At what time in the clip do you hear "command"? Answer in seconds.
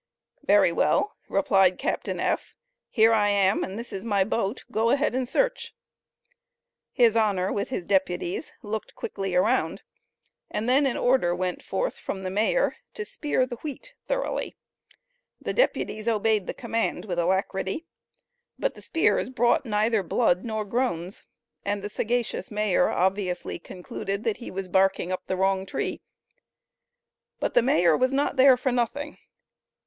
16.55-17.05